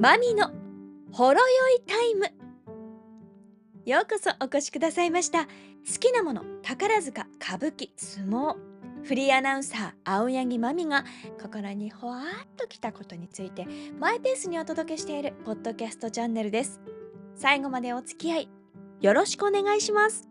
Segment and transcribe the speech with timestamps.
[0.00, 0.50] マミの
[1.12, 2.24] ほろ酔いタイム。
[3.84, 5.44] ようこそお越しくださいました。
[5.44, 5.50] 好
[6.00, 8.56] きなもの宝塚歌舞伎相撲。
[9.02, 11.04] フリーアナウンサー青柳まみが
[11.38, 13.66] 心にほわっときたことについて
[13.98, 16.80] マイペースにお届けしているポッドキャストチャンネルです。
[17.34, 18.48] 最後までお付き合い
[19.02, 20.29] よろしくお願いします。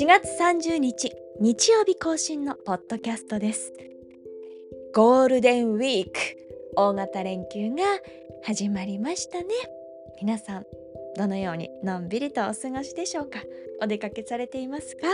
[0.00, 3.70] 4月30日日曜日更新のポッドキャストです。
[4.94, 6.12] ゴールデンウィーク
[6.74, 7.84] 大型連休が
[8.42, 9.48] 始まりましたね。
[10.18, 10.66] 皆さん
[11.18, 13.40] どのようにのんびりとお過ごしでしょうか？
[13.82, 15.06] お出かけされていますか、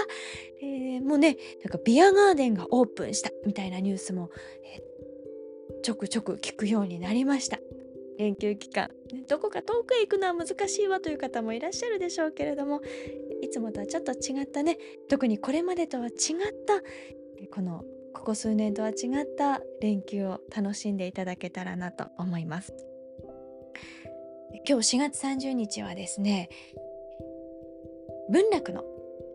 [0.62, 4.30] えー、もうねなんかビアガーデンがオープンしたみたいなニュースも、
[4.62, 7.58] えー、ちょくちょく聞くようになりました。
[8.18, 8.88] 連休期間
[9.28, 12.80] どこか遠くへ行くのは難しいわという方もいらっしゃるでしょうけれども
[13.46, 14.76] いつもとはちょっと違ったね。
[15.08, 16.12] 特にこれまでとは違っ
[16.66, 16.82] た
[17.50, 18.94] このここ数年とは違っ
[19.36, 22.74] た連休を楽しんでいただけたらなと思います。
[24.68, 26.48] 今日4月30日はですね
[28.30, 28.84] 文楽の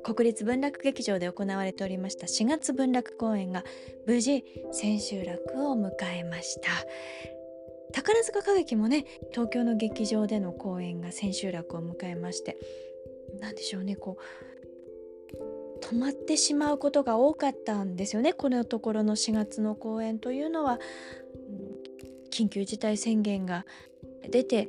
[0.03, 3.63] 国立文楽劇場で行われておりました4月文楽公演が
[4.07, 6.69] 無事千秋楽を迎えました。
[7.93, 12.57] 宝塚歌劇もね東京の劇場での公演が千秋楽を迎えまして
[13.39, 14.21] 何でしょうねこう。
[15.83, 20.79] 止まってしまうことが多かったんですよねこのところの4月の公演というのは。
[22.31, 23.65] 緊急事態宣言が
[24.31, 24.67] 出て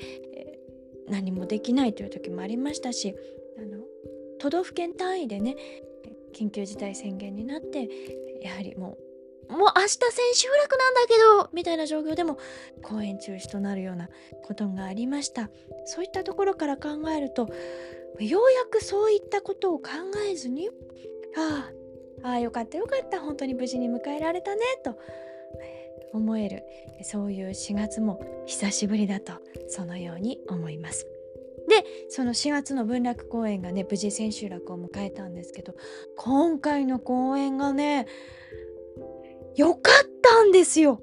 [1.09, 3.15] 何もできないという時もありましたし
[3.59, 3.85] あの
[4.39, 5.57] 都道府県単位でね
[6.35, 7.89] 緊急事態宣言になって
[8.43, 8.99] やはりも
[9.49, 10.01] うもう明日千
[10.33, 12.39] 秋楽なんだけどみたいな状況でも
[12.83, 14.09] 公演中止となるような
[14.45, 15.51] ことがありました。
[15.85, 17.51] そういったところから考えると
[18.21, 19.89] ようやくそういったことを考
[20.31, 20.69] えずに
[21.37, 21.71] あ
[22.23, 24.97] ああよかったよかった本当に無事に迎えられたねと
[26.13, 26.63] 思える
[27.03, 29.33] そういう4月も久しぶりだと
[29.69, 31.07] そのように思います。
[31.69, 35.75] でその4月の文楽公演がね無事千秋楽を迎えたんですけど
[36.17, 38.07] 今回の公演がね
[39.55, 41.01] よかったんですよ。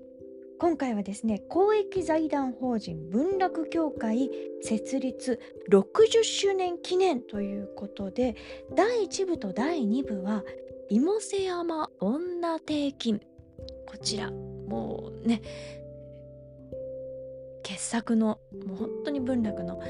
[0.60, 4.30] 今回はですね公益財団法人文楽協会
[4.62, 5.40] 設立
[5.72, 8.36] 60周年記念ということで
[8.76, 10.44] 第1部と第2部は
[10.90, 13.22] 妹瀬山女定金。
[13.88, 15.42] こちらもうね
[17.64, 19.82] 傑作のもう本当に文楽の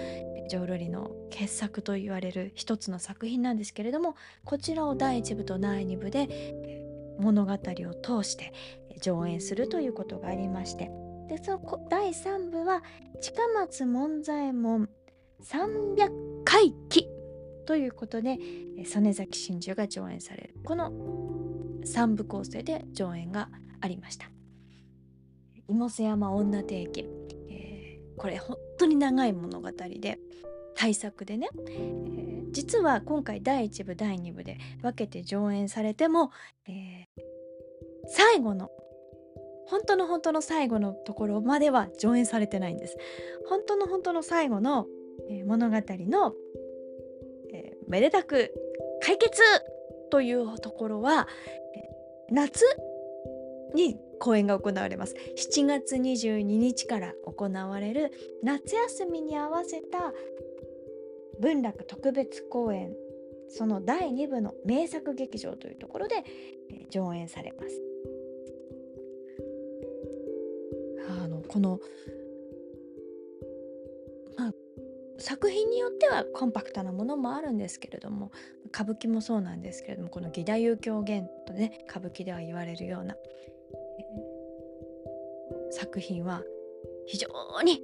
[0.52, 4.16] 浄瑠璃の傑作と言われる一つの作品なんですけれども
[4.46, 6.28] こちらを第1部と第2部で
[7.20, 8.54] 物語を通して
[9.00, 10.92] 上演するということがありまして。
[11.28, 12.84] でその第3部は
[13.22, 14.90] 近松門左衛門
[15.44, 17.08] 300回忌
[17.68, 18.40] ということで
[18.86, 20.56] 曽根崎真珠が上演される。
[20.64, 20.92] この
[21.86, 23.50] 3部構成で上演が
[23.82, 24.30] ありました。
[25.68, 27.06] 妹瀬山女定期、
[27.48, 30.20] えー、これ本当に長い物語で
[30.76, 36.32] 大作でね、えー、実は今回第1部第2部で分けて上演されても、
[36.68, 37.22] えー、
[38.08, 38.72] 最後の
[39.70, 42.98] 本当の本当の最後のところまでは上演されてないんです。
[43.48, 44.88] 本当の本当の最後の、
[45.30, 46.34] えー、物語の、
[47.54, 48.54] えー、めでたく
[49.02, 49.42] 解決
[50.10, 51.28] というところは、
[52.30, 52.64] えー、夏
[53.76, 55.16] に公演が行われます。
[55.38, 58.12] 7月22日から行われる
[58.44, 60.14] 夏休みに合わせた
[61.40, 62.94] 文楽特別公演。
[63.52, 66.24] その第2部の名作劇場というところで、
[66.72, 67.89] えー、上演されます。
[71.50, 71.80] この、
[74.38, 74.54] まあ、
[75.18, 78.32] 作品によってはコンパクトなものもあるんですけれども
[78.68, 83.16] 歌舞伎もそうなんですけれどもこの義太夫狂言とね歌舞伎では言われるような、
[85.72, 86.44] 作品は
[87.06, 87.28] 非常
[87.64, 87.84] に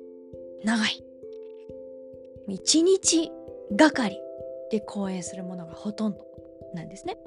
[0.64, 1.04] 長い
[2.48, 3.32] 一日
[3.76, 4.20] がかり
[4.72, 6.26] で公演するものがほとんど
[6.74, 7.18] なんですね。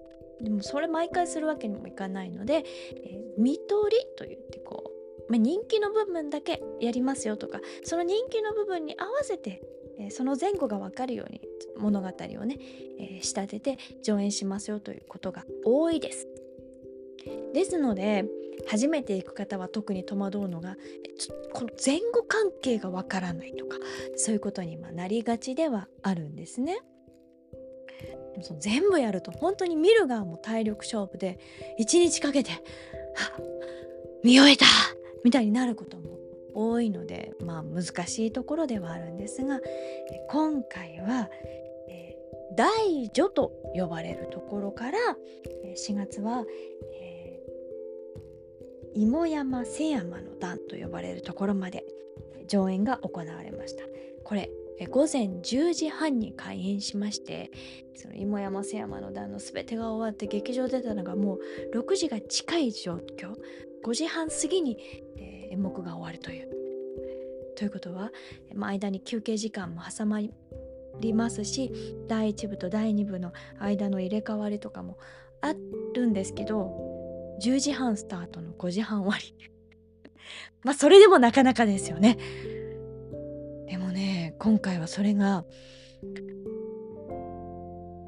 [0.40, 2.64] でもそれ毎回するわけにもいかないので、
[2.94, 4.87] えー、見取りといってこう、
[5.28, 9.62] まあ、人気の部分だけやりますよとかその人気の部分に合わせて、
[9.98, 11.40] えー、その前後が分かるように
[11.78, 12.12] 物語を
[12.44, 12.56] ね、
[12.98, 16.26] えー、仕立てて上演しますよということが多いです。
[17.52, 18.24] ですので
[18.66, 20.76] 初めて行く方は特に戸惑うのが
[21.52, 23.76] この前後関係がわからないとか
[24.16, 26.78] そういうことにまなりがちではあるんですね。
[28.32, 31.38] でもその全部やると本当に見る側も体力勝負で
[31.78, 32.50] 一日かけて
[34.22, 34.66] 「見終えた!」
[35.24, 36.18] みたいになることも
[36.54, 39.60] 多いのでまあ難しいところではあるんですが
[40.30, 41.30] 今回は、
[42.56, 44.98] 大女と呼ばれるところから
[45.76, 46.44] 4月は、
[47.00, 51.84] えー、芋山瀬山の段と呼ばれるところまで
[52.48, 53.84] 上演が行われました。
[54.24, 54.50] これ
[54.90, 57.50] 午前10時半に開演しまして
[57.96, 61.38] その芋山瀬山の段の全てが終わって劇場出たのがも
[61.72, 63.34] う6時が近い状況。
[63.84, 64.76] 5時半過ぎに、
[65.50, 66.48] 演目が終わるという。
[67.56, 68.12] ということは、
[68.54, 70.20] まあ、間に休憩時間も挟ま
[71.00, 71.72] りますし
[72.06, 74.96] 第1部と第2部の間の入れ替わりとかも
[75.40, 75.54] あ
[75.94, 76.70] るんですけど
[77.42, 79.34] 10時半スタートの5時半終わり
[80.62, 82.16] まあそれでもなかなかですよね。
[83.66, 85.44] でもね今回はそれが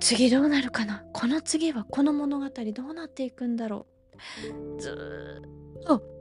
[0.01, 1.05] 次どうなるかな？
[1.13, 3.87] この次はこの物語どうなっていくんだろ
[4.77, 4.81] う？
[4.81, 5.43] ず
[5.81, 6.20] っと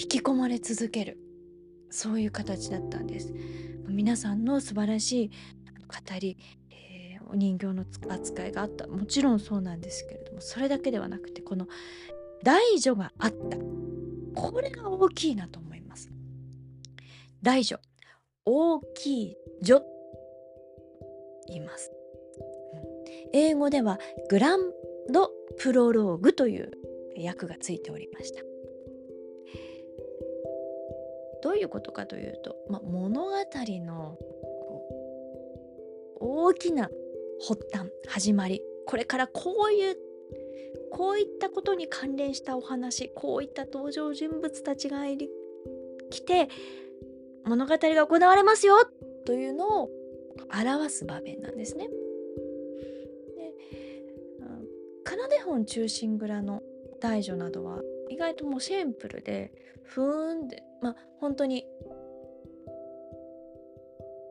[0.00, 1.18] 引き込まれ続ける。
[1.90, 3.34] そういう形だったんです。
[3.86, 6.38] 皆さんの素晴らしい語り、
[6.70, 8.86] えー、お人形の扱いがあった。
[8.86, 11.66] もちろんそうなんですけれどもそれだけではなくてこの
[12.42, 13.58] 大女があった。
[14.34, 16.10] これが大きいなと思います。
[17.42, 17.78] 大女
[18.46, 19.82] 大きい女
[21.48, 21.90] 言います、
[23.32, 23.98] 英語では
[24.28, 24.60] グラン
[25.12, 26.70] ドプロローグという
[27.26, 28.49] 訳がついておりました。
[31.42, 34.18] どういうことかというと、まあ、物語の
[36.20, 36.90] 大きな
[37.46, 39.96] 発端始まりこれからこういう
[40.90, 45.04] こういったことに関連したお話こういった登場人物たちが
[46.10, 46.48] 来て
[47.44, 48.76] 物語が行われますよ
[49.24, 49.90] というのを
[50.52, 51.88] 表す場面なんですね。
[53.36, 53.54] で
[55.04, 55.16] 奏
[55.46, 56.62] 本中心蔵の
[57.00, 59.52] 大女などは意外ともうシンプルで
[59.84, 61.64] ふーんでまあ本当に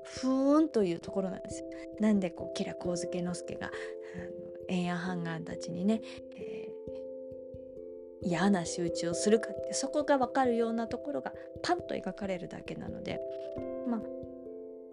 [0.04, 1.70] ふーんというところなんですよ。
[2.00, 3.72] なんでこう吉良上野介が
[4.68, 6.02] 円安半眼たちにね、
[6.36, 11.34] えー、嫌な仕打ちをするかってそこが分かるようなところが
[11.64, 13.22] パンと描かれるだけなので
[13.88, 14.02] まあ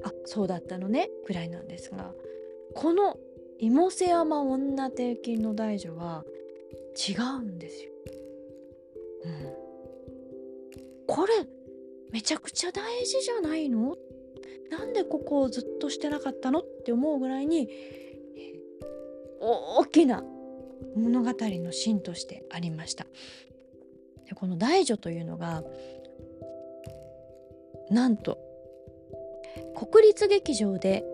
[0.09, 2.12] あそうだったのねぐらいなんですが
[2.75, 3.17] この
[3.59, 6.25] 芋瀬山女定金の大女は
[6.97, 7.96] 違うんですよ。
[9.26, 9.32] うん、
[11.06, 11.32] これ
[12.12, 13.96] めちゃくちゃ大事じゃないの？
[14.70, 17.69] なんでここをずっとしてなかったのって思うぐらいに
[19.40, 20.25] 大きな
[20.96, 23.06] 物語のシーンとしてありました。
[24.26, 25.62] でこの大女というのが
[27.90, 28.38] なんと
[29.75, 31.05] 国立劇場で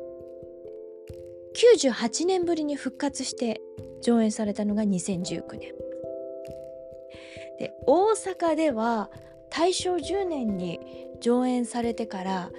[1.55, 3.61] 98年ぶりに復活して
[4.03, 5.75] 上演されたのが2019年。
[7.59, 9.11] で大阪では
[9.51, 10.81] 大正10年に
[11.21, 12.51] 上演されてから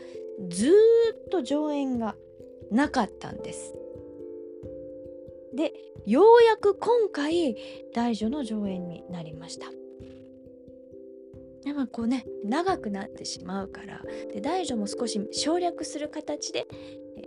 [0.49, 2.15] ずっと上演が
[2.71, 3.75] なかったんです。
[5.53, 5.73] で
[6.05, 7.55] ようやく今回
[7.93, 9.67] 大女の上演になりました。
[11.63, 14.01] でもこうね長くなってしまうから
[14.33, 16.67] で大女も少し省略する形で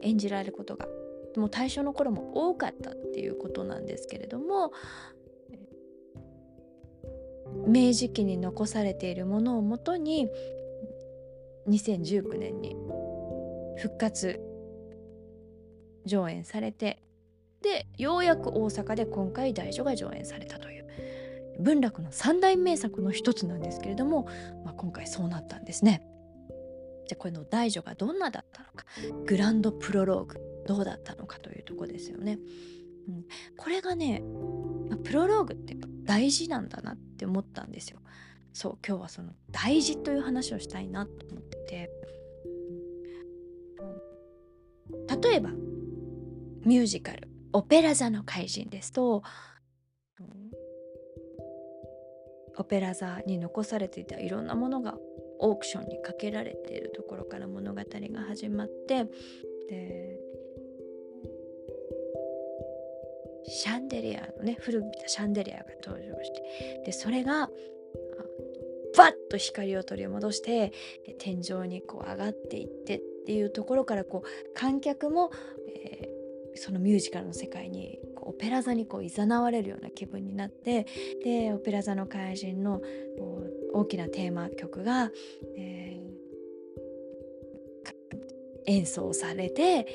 [0.02, 0.86] 演じられることが
[1.36, 4.72] もう大正の頃も多かったっていうことなんですけれども
[7.66, 10.28] 明治期に残されているものをもとに
[11.68, 12.76] 2019年に
[13.78, 14.40] 復活
[16.04, 17.02] 上演されて
[17.62, 20.86] でようやく大阪で今回大女が上演されたという
[21.58, 24.28] 文楽の三大名作の一つなんですけれども、
[24.64, 26.06] まあ、今回そうなったんですね。
[27.08, 28.84] じゃあこれの大女がどんなだったのか
[29.26, 32.38] グランドプロローグどうだったのかというとこですよね。
[33.08, 33.24] うん、
[33.56, 34.22] これがね、
[35.04, 38.00] プロローグって大事なんだなって思ったんですよ。
[38.52, 41.90] そう今日はその大事という話をしたいなと思ってて、
[45.22, 45.50] 例えば
[46.64, 49.22] ミュージカル「オペラ座の怪人」ですと
[52.58, 54.98] オペラ座に残されていたいろんなものが
[55.38, 59.04] オークションにかけられているところから物語が始まって
[59.68, 60.18] で
[63.48, 67.48] シャンデリアのね古びたシャンデリアが登場してでそれが
[68.96, 70.72] バッと光を取り戻して
[71.18, 75.30] 天井にこう上がっていってっていうところからこう観客も、
[75.68, 80.86] えー、そのミュージカルの世界にオペラ座にこう誘われるような気分になって
[81.22, 82.80] でオペラ座の怪人の
[83.72, 85.10] 大きなテーマ曲が、
[85.56, 89.86] えー、演奏されて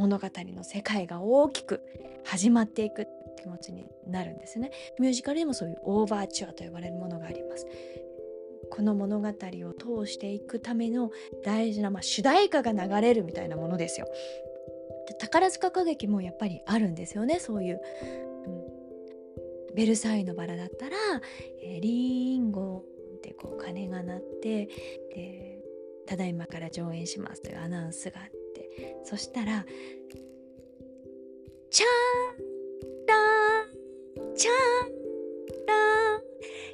[0.00, 1.82] 物語の世界が大きく
[2.24, 3.06] 始まっていく
[3.38, 7.66] 気持ちになるんですねミュージカルでもそういうオーバーチュアと呼ばれるものがあります
[8.70, 9.32] この物語を
[10.04, 11.10] 通していくための
[11.44, 14.06] 大事な、まあ、主題歌が流れるみたいなものですよ。
[15.08, 17.80] で宝塚歌劇もやっぱりあるんですよねそういう。
[18.46, 20.96] うん、ベルサイユのバラだったら
[21.64, 22.84] 「えー、リンゴ」
[23.18, 24.66] ってこう鐘が鳴って
[25.12, 25.60] で
[26.06, 28.39] 「ただいまから上演します」というアナウンスがあって
[29.04, 29.64] そしたら
[31.70, 34.54] 「チャーラーチャー
[35.66, 35.74] ラ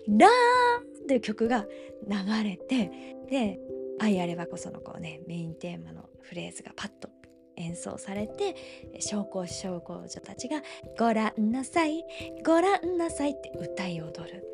[0.08, 1.66] ーラー」という曲が
[2.06, 2.90] 流れて
[3.30, 3.60] で
[3.98, 7.08] 「愛あればこそ」のこうねメインテーマのフレーズがパッと
[7.56, 8.54] 演奏されて
[9.00, 10.62] 将校将校女たちが
[10.98, 12.04] 「ご覧なさい
[12.44, 14.44] ご覧なさい」って歌い踊る。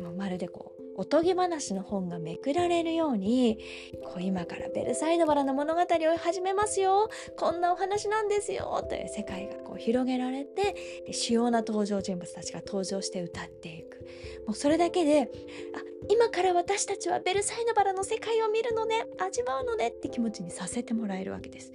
[0.00, 3.58] もうまるでこうおとぎ話の本がめくられるように
[4.02, 7.08] こう今からベルサイユバラの物語を始めますよ。
[7.38, 8.84] こんなお話なんですよ。
[8.88, 10.74] という世界がこう広げられて
[11.12, 14.08] 主要な登場人物たちが登場して歌っていく。
[14.48, 15.30] もうそれだけで
[15.72, 15.78] あ
[16.10, 19.06] 今から私たちはベルサイユバラの世界を見るのね。
[19.18, 21.70] 味わうのねって気持ちにさせてもらえるわけです。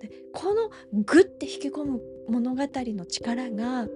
[0.00, 3.88] でこのグッて引き込む物語の力が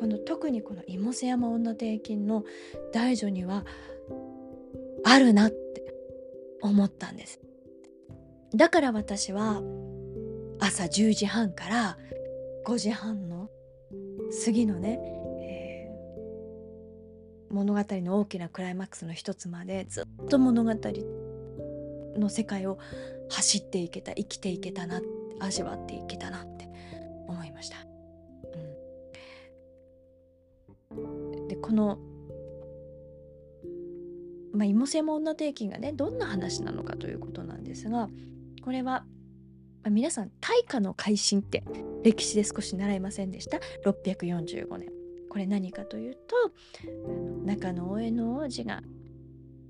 [0.00, 2.44] この特にこの妹瀬山女帝金の
[2.92, 3.64] 大女には
[5.08, 5.94] あるなって
[6.62, 7.40] 思ったんです
[8.54, 9.62] だから私は
[10.58, 11.96] 朝10時半から
[12.66, 13.48] 5時半の
[14.32, 14.98] 次のね、
[15.40, 20.74] えー、物語の大きなクライマックスの一つまでずっと物語
[22.18, 22.78] の世界を
[23.30, 25.00] 走っていけた生きていけたな
[25.38, 26.68] 味わっていけたなって
[27.28, 27.76] 思いました。
[30.96, 31.98] うん、でこの
[34.56, 38.08] まあ、芋専門女定期がねどんな話なのかということなんですが
[38.62, 39.04] これは、
[39.82, 41.62] まあ、皆さん大化の改新って
[42.02, 44.90] 歴史で少し習いませんでした？645年。
[45.28, 46.20] これ何かというと
[47.44, 48.80] 中野大江の王子が、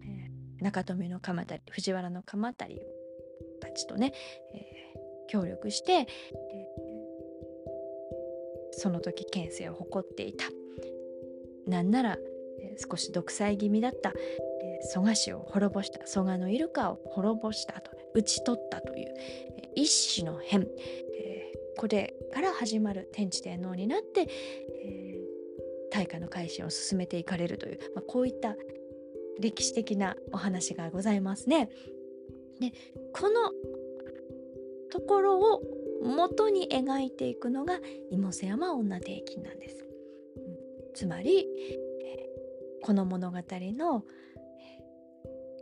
[0.05, 2.81] えー、中富の鎌足藤原の鎌足
[3.61, 4.12] たちとね、
[4.55, 6.07] えー、協力して、えー、
[8.71, 10.45] その時権勢を誇っていた。
[11.66, 12.16] なんなら
[12.78, 14.12] 少し独裁気味だった、
[14.83, 19.14] 蘇我氏を滅ぼした蘇我のイルカを滅ぼしたと討ち取ったという
[19.75, 28.54] 一種の変、えー、これから始まる天智天皇になって、えー、大化の改新を進めていかれるという、まあ、こういった
[29.40, 31.68] 歴史的なお話がございますね。
[32.61, 32.73] で
[33.12, 33.50] この
[34.90, 35.62] ところを
[36.02, 37.80] 元に描いていくのが
[38.11, 39.85] 妹瀬山女定金なんです。
[40.95, 41.47] つまり
[42.83, 44.04] この物語の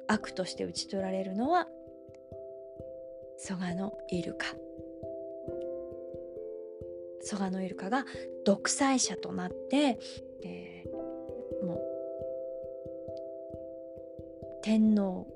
[0.08, 1.68] 悪として討ち取られるのは
[3.38, 4.46] 蘇我のイルカ。
[7.22, 8.04] 蘇我のイルカが
[8.44, 9.98] 独裁者となって、
[10.42, 11.80] えー、もう
[14.62, 15.26] 天皇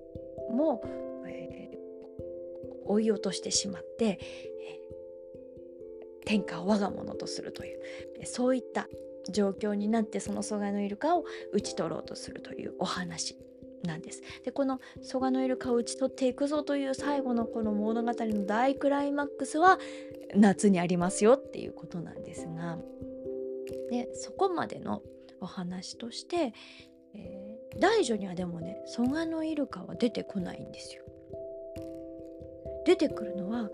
[0.50, 0.82] も、
[1.26, 1.78] えー、
[2.86, 7.80] 追い落としてしまって、えー、天下を我が物とするという
[8.24, 8.86] そういった
[9.30, 13.36] 状況になってその蘇我のイルカを討ち取ろうとするというお話。
[13.84, 14.22] なんです。
[14.44, 19.78] でこの蘇我のイルカを討ち取っていくぞという最後のこの物語の大クライマックスは
[20.34, 22.78] 夏にありますよっていうことなんですが
[23.90, 25.02] でそこまでの
[25.40, 26.52] お話として、
[27.14, 31.02] えー、大女にはでもね蘇我のイルカは出てこないんですよ。
[32.84, 33.68] 出てくるのは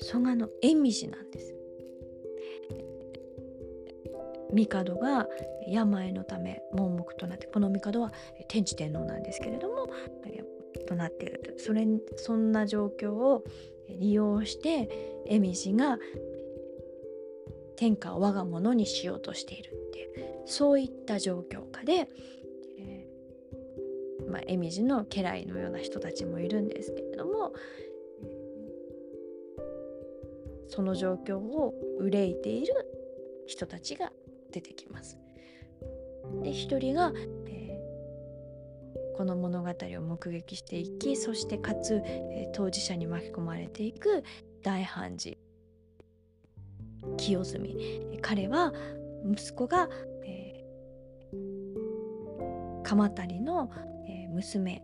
[0.00, 1.54] 蘇我の縁道なんです。
[4.56, 5.28] 帝が
[5.68, 8.12] 病のため盲目となってこの帝は
[8.48, 9.88] 天智天皇なんですけれども
[10.86, 11.86] となっているそれ
[12.16, 13.44] そんな状況を
[13.88, 15.98] 利用して恵美氏が
[17.76, 22.08] 天下を我が物にしようとしているっていうそういった状況下で、
[22.78, 27.52] えーまあ、恵美氏の家来のような人たちもいるんですけれども
[30.68, 32.74] その状況を憂いている
[33.46, 34.12] 人たちが
[34.52, 35.18] 出てきます。
[36.42, 37.12] で一人が、
[37.46, 44.24] えー、この物語を目撃していきそしてかつ、えー、当事者に巻き込まれていく
[44.62, 45.38] 大判事
[47.16, 48.72] 清澄彼は
[49.24, 49.88] 息子が、
[50.24, 53.70] えー、鎌足の、
[54.08, 54.82] えー、娘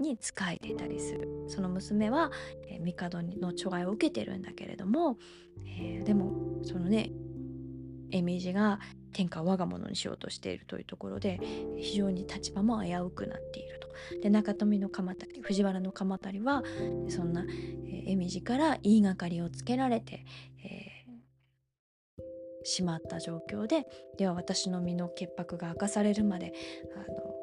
[0.00, 2.30] に仕えていたりするその娘は、
[2.68, 5.16] えー、帝の寵愛を受けてるんだけれども、
[5.66, 6.32] えー、でも
[6.64, 7.12] そのね
[8.16, 8.80] イメージが
[9.12, 11.40] 天下を我が物にしようとしているというところで
[11.78, 13.84] 非常に立場も危うくなっていると。
[14.22, 16.62] で中富の鎌足藤原の鎌足は
[17.08, 17.44] そんな
[18.06, 20.24] 絵地から言いがかりをつけられて、
[20.64, 22.22] えー、
[22.64, 23.86] しまった状況で
[24.18, 26.52] では私の身の潔白が明かされるまで
[26.96, 27.34] あの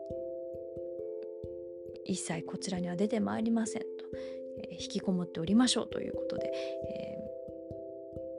[2.05, 3.87] 一切こちらには出てまいりませんと、
[4.71, 6.51] えー、引きこもっておりましょうということで、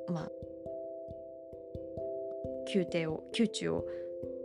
[0.09, 0.42] えー、まあ
[2.73, 3.85] 宮廷を宮中を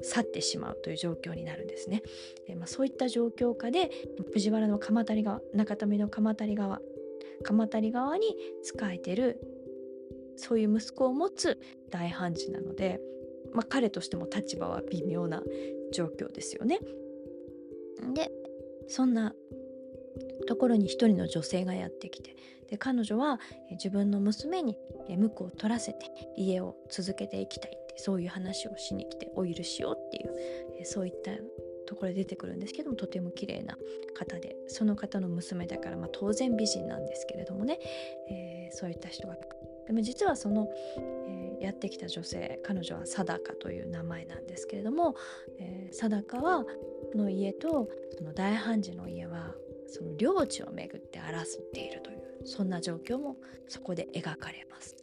[0.02, 2.04] 去ってしまうという状況になるんですね。
[2.48, 3.90] えまあ、そういった状況下で
[4.34, 6.82] 藤原の鎌足川中富の鎌足川
[7.44, 8.28] 鎌足川に
[8.64, 9.40] 仕えてる
[10.36, 13.02] そういう息子を持つ大判事なので、
[13.54, 15.42] まあ、彼としても立場は微妙な
[15.92, 16.80] 状況ですよね。
[18.14, 18.32] で
[18.88, 19.34] そんな
[20.48, 22.36] ところに一人の女性がやってきて
[22.70, 23.40] で彼女は
[23.72, 24.78] 自分の娘に
[25.10, 26.06] 婿を取らせて
[26.38, 31.32] 家を続けていきたいそういう話をしに来てお許しをっていうそういった
[31.88, 33.78] ところで出てくるんですけどもとても綺麗な
[34.14, 37.80] 方でその方の娘だから、まあ、当然美人なんですけれどもね、
[38.30, 39.36] えー、そういった人が
[39.88, 40.68] でも実はその、
[41.30, 45.16] えー、やってきた女性彼女は貞子という名前なんですけれども、
[45.60, 46.66] えー、貞子は
[47.16, 49.56] の家とその大判事の家は
[49.88, 53.38] その領地をめぐって争っているというそんな状況も
[53.68, 54.96] そこで描かれます。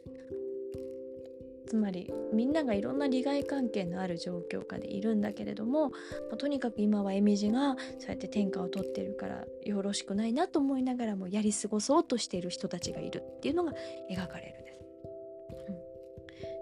[1.75, 5.90] つまりみんながいろんな利害関係のある状況下でいるんだけれども、
[6.31, 13.73] ま、とにかく今はえみじがそうやって天下を取ってるからよろしくないなと思いながらもやり過ごそうとしている人たちがいるっていうのが
[14.09, 14.81] 描かれるんです。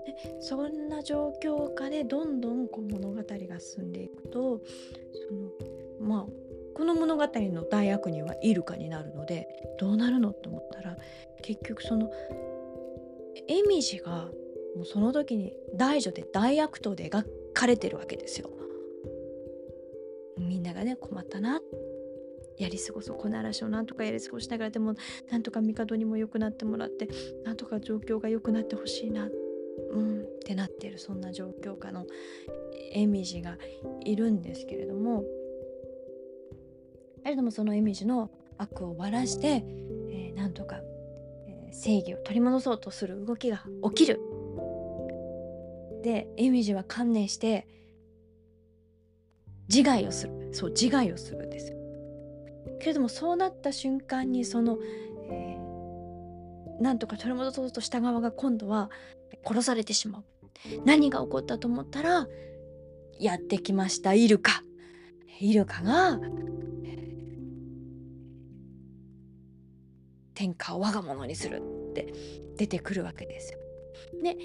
[0.06, 4.62] でそんな状況下でどんどんこう物語が進んでいくと
[5.28, 6.26] そのまあ
[6.74, 9.46] この物語の大悪人はイルカになるので
[9.78, 10.96] どうなるのと思ったら
[11.42, 12.10] 結局その
[13.48, 14.28] エミジが
[14.76, 18.50] もうその時に大女で大悪党で描かれてるわけですよ。
[20.38, 21.60] みんながね困ったな。
[22.58, 23.16] やり過ごそう。
[23.16, 24.70] この嵐をなんとかやり過ごしながら。
[24.70, 24.94] でも
[25.30, 27.08] なんとか帝にも良くなってもらって。
[27.44, 29.28] なんとか状況が良くなってほしいな。
[29.90, 30.22] うん。
[30.22, 32.06] ってなってるそんな状況下の
[32.92, 33.58] エミジが
[34.04, 35.24] いるんですけれども。
[37.22, 39.64] だけどもそのエミジの悪をばらして、
[40.10, 40.80] えー、なんとか、
[41.46, 44.20] えー、正義を取り戻そうとする動きが起きる。
[46.02, 47.66] でエミジは観念して
[49.68, 50.50] 自害をする。
[50.52, 51.72] そう自害をするんです
[52.80, 54.76] けれどもそうなった瞬間にその、
[55.30, 58.90] えー、なんとか取り戻そうとした側が今度は
[59.46, 60.24] 殺されてしまう。
[60.84, 62.28] 何が起こったと思ったら
[63.18, 64.14] やってきました。
[64.14, 64.62] イルカ。
[65.40, 66.20] イルカが
[70.34, 72.12] 天下を我が物にするって
[72.56, 73.58] 出てくるわけですよ。
[74.22, 74.36] で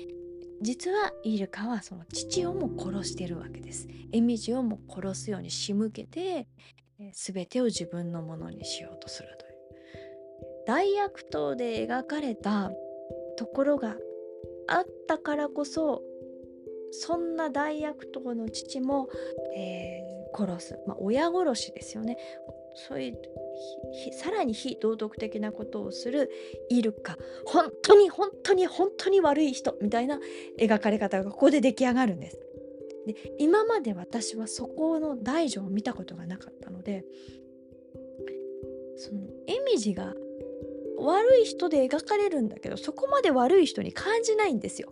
[0.62, 3.88] 実はイルカはその父をも殺してるわけです。
[4.12, 6.48] エミジをも殺すように仕向けて
[7.14, 9.58] 全てを自分のものにしようとするという。
[10.66, 12.72] 大悪党で描かれた
[13.38, 13.96] ところが
[14.68, 16.02] あったからこそ
[16.92, 19.10] そんな大悪党の父も、
[19.56, 22.18] えー、殺す、まあ、親殺しですよね。
[22.78, 23.18] そういう
[24.14, 26.30] さらに非道徳的なことをする
[26.70, 30.20] イルカ本当に本当に本当に悪い人みたいな
[30.60, 32.40] 描かれ方がここで出来上がるんです。
[33.08, 37.04] で今まで私はそこの大女を見たことがなかったので
[38.98, 40.14] そのエミジが
[41.00, 44.92] 悪い人で描かれるんだけどそこまで悪い人に感じないんですよ。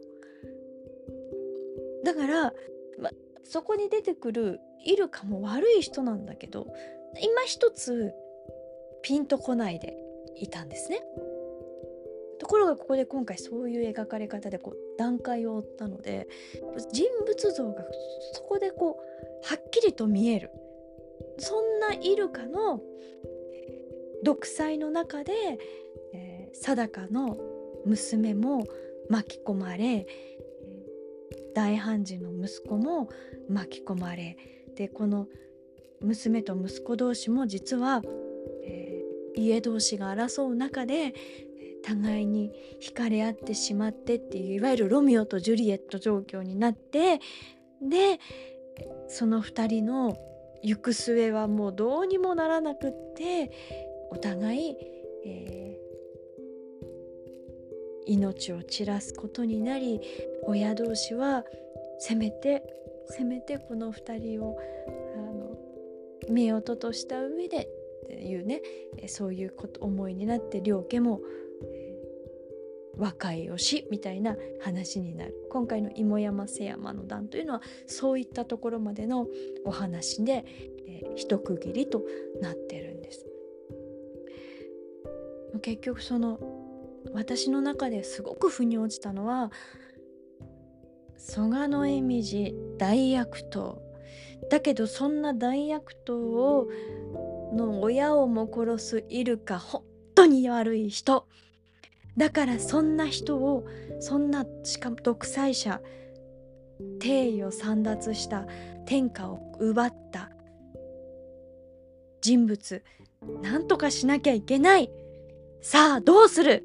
[2.03, 2.53] だから、
[2.99, 3.11] ま、
[3.43, 6.67] そこに出てくるイルカも悪い人なんだけど
[7.21, 8.13] 今一つ
[9.01, 9.95] ピンとこないで
[10.37, 11.01] いたんですね。
[12.39, 16.27] ところがここで今回そういう描かれ方でこう段階を追ったので
[16.91, 17.83] 人物像が
[18.33, 20.51] そこでこうはっきりと見える
[21.37, 22.81] そんなイルカの
[24.23, 25.31] 独裁の中で、
[26.13, 27.37] えー、貞子の
[27.85, 28.65] 娘も
[29.09, 30.05] 巻き込まれ
[31.53, 33.09] 大判事の息子も
[33.49, 34.37] 巻き込まれ
[34.75, 35.27] でこの
[36.01, 38.01] 娘と息子同士も実は、
[38.63, 41.13] えー、家同士が争う中で
[41.85, 47.19] 互いに惹かれ合ってしまってっていういわゆるロミオとジュリエット状況になって
[47.81, 48.19] で
[49.07, 50.17] その2人の
[50.63, 53.51] 行く末はもうどうにもならなくって
[54.09, 54.75] お互い、
[55.25, 60.01] えー、命を散らすことになり
[60.43, 61.43] 親同士は
[61.99, 62.63] せめて
[63.09, 64.57] せめてこの2人を
[66.29, 67.69] 見落とした上で
[68.05, 68.61] っていうね
[69.07, 71.21] そういうこと思いになって両家も、
[72.97, 79.27] 和解をしみたいな話になる今回の芋山瀬山の段というのはそういったところまでの
[79.65, 80.45] お話で、
[80.87, 82.03] えー、一区切りと
[82.41, 83.25] なってるんです。
[85.61, 86.39] 結局その
[87.13, 89.51] 私の中ですごく腑に落ちたのは
[91.17, 93.81] 蘇我の恵美大悪党
[94.49, 96.67] だけどそんな大悪党を
[97.53, 101.27] の親をも殺すイルカ本当に悪い人
[102.17, 103.65] だからそんな人を
[103.99, 105.81] そんなしかも独裁者
[106.99, 108.45] 帝位を簒奪した
[108.85, 110.29] 天下を奪った
[112.21, 112.83] 人物
[113.41, 114.89] なんとかしなきゃいけない。
[115.61, 116.63] さあどうする？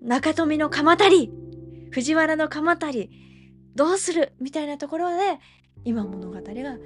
[0.00, 1.32] 中富の鎌足り？
[1.90, 3.10] 藤原の鎌足り？
[3.74, 4.32] どうする？
[4.40, 5.38] みたいなところで
[5.84, 6.78] 今物語が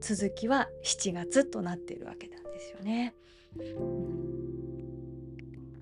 [0.00, 3.14] 続きは7月となっているわけなんですよね。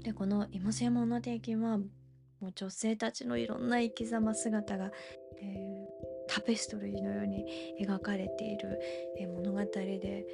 [0.03, 4.92] でこの「芋製物の定金」はもう女性たちのいろんな生き様姿が、
[5.40, 5.85] えー、
[6.29, 7.47] タペストリーのように
[7.81, 8.79] 描かれている、
[9.18, 10.27] えー、物語で、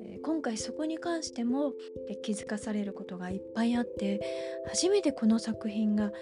[0.00, 1.72] えー、今回そこに関しても、
[2.08, 4.20] え気づかされることがいっぱいあって
[4.68, 6.12] 初めてこの作品が、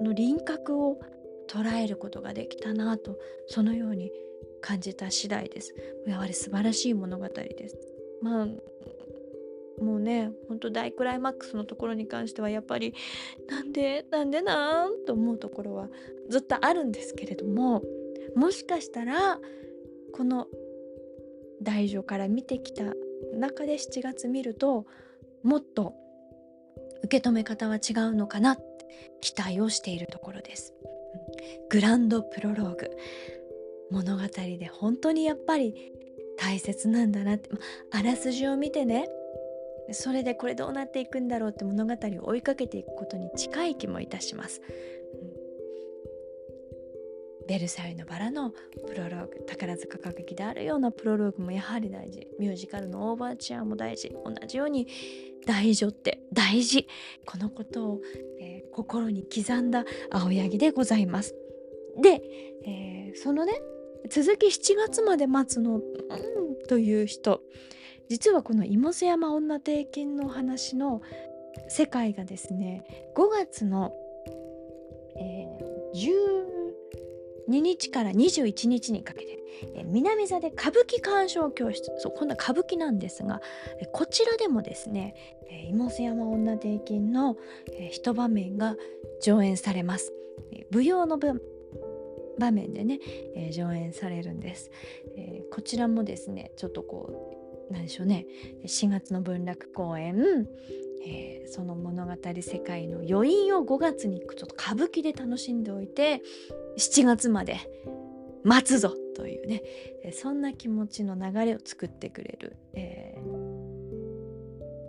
[0.00, 0.98] えの輪郭を
[1.46, 4.10] 捉えることができたなとそのように
[4.60, 5.74] 感じた次第です。
[6.06, 7.78] やはり素晴らしい物語です。
[8.22, 8.46] まあ
[9.82, 12.94] もうねほんと大クライマックスのところに関してはやっぱり
[13.48, 15.88] なんでなんでなんと思うところは
[16.30, 17.82] ずっとあるんですけれども
[18.34, 19.38] もしかしたら
[20.12, 20.46] この
[21.62, 22.84] 大女から見てきた
[23.34, 24.86] 中で7月見ると
[25.42, 25.94] もっと
[27.04, 28.64] 受け止め方は違うのかなって
[29.20, 30.74] 期待をしているところです。
[31.68, 32.90] グランドプロローグ。
[33.90, 34.22] 物語
[34.58, 35.92] で本当にやっぱり
[36.36, 37.50] 大切なんだなって。
[37.90, 39.08] あらすじを見てね。
[39.92, 44.60] それでこれどうなっていくんだろうって物語を追いかけていくことに近い気もいたします。
[47.48, 52.26] ベルサイユのバラのプロローグ宝塚歌劇であるようなプロローグもやはり大事。
[52.38, 54.14] ミュージカルのオーバーチャーも大事。
[54.24, 54.88] 同じように
[55.46, 56.88] 大女って大事。
[57.24, 58.00] このことを、
[58.40, 61.34] えー、心に刻んだ青柳でございます。
[62.02, 62.22] で、
[62.64, 63.60] えー、そのね
[64.10, 65.82] 続き7月まで待つの、うん、
[66.68, 67.42] という人。
[68.08, 71.02] 実はこの芋瀬山女定金の話の
[71.68, 72.84] 世界がですね
[73.16, 73.92] 5月の、
[75.16, 76.45] えー、12
[77.48, 79.44] 日から21日にかけて、
[79.84, 83.40] 南座で歌舞伎鑑賞教室そう今度は歌舞伎なんですが、
[83.92, 85.14] こちらでもですね、
[85.50, 87.36] えー、芋瀬山女定金の、
[87.90, 88.76] 一場面が
[89.22, 90.12] 上演されます。
[90.70, 91.18] 舞踊の
[92.38, 93.00] 場面でね、
[93.34, 94.70] えー、上演されるんです、
[95.16, 97.32] えー、こちらもですねちょっとこ
[97.70, 98.26] うなんでしょうね
[98.64, 100.46] 4月の文楽公演、
[101.04, 106.22] えー、その物語世界の余韻を5月にちょっと歌舞伎で楽しんでおいて
[106.76, 107.58] 7月まで
[108.44, 109.62] 待つぞというね。
[110.12, 113.20] そんな気持ちの流れを作ってくれる、えー、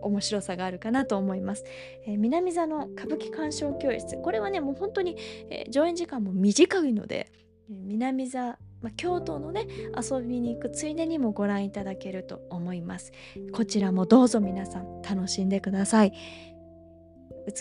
[0.04, 1.64] 面白さがあるかなと思います。
[2.06, 4.22] えー、南座の歌舞伎鑑賞教室。
[4.22, 5.18] これはねもう本当に、
[5.50, 7.32] えー、上演時間も短いので、
[7.70, 9.66] 南座まあ、京都のね
[10.00, 13.12] 遊びに行くついでにもご覧いただけると思います。
[13.52, 16.14] こちらもどうぞ皆さん楽しんでください。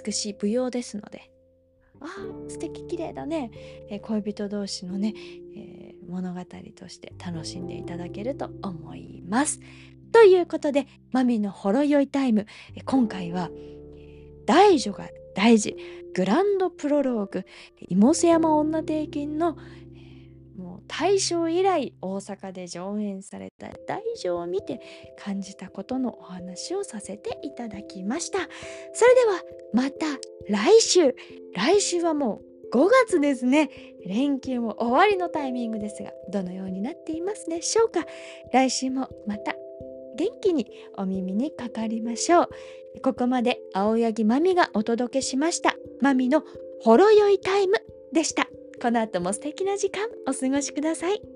[0.05, 1.31] 美しい舞踊ですので
[2.01, 2.07] あ
[2.49, 3.51] 素敵綺麗だね、
[3.91, 5.15] えー、恋人同士のね、
[5.57, 6.41] えー、物語
[6.75, 9.61] として楽しんでいただけると思います。
[10.13, 12.47] ということでマミのほろ酔いタイム。
[12.85, 13.51] 今回は
[14.47, 15.77] 大女が大事。
[16.15, 17.45] グランドプロローグ。
[17.89, 19.59] 妹瀬山女帝金の
[20.89, 24.81] 大正以来大阪で上演された大女を見て
[25.19, 28.39] 感じたことのお話をさせていただきました。
[28.93, 30.07] それではまた
[30.49, 31.15] 来週。
[31.55, 32.41] 来週はも
[32.73, 33.71] う5月ですね。
[34.07, 38.05] 連休も終わりのタイミングですがどのようになっていますでしょうか。
[38.53, 39.55] 来週もまた
[40.17, 42.49] 元気にお耳にかかりましょう。
[43.03, 45.77] ここまで青柳まみがお届けしました。
[46.01, 46.43] まみの
[46.81, 47.75] ほろ酔いタイム
[48.13, 48.49] でした。
[48.81, 51.36] この後も素敵な時間お過ごしください。